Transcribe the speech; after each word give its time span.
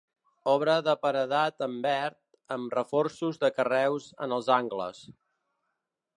Obra 0.51 0.77
de 0.85 0.95
paredat 1.03 1.61
en 1.65 1.75
verd, 1.83 2.17
amb 2.57 2.73
reforços 2.79 3.39
de 3.45 3.53
carreus 3.59 4.09
en 4.29 4.35
els 4.41 4.53
angles. 4.59 5.05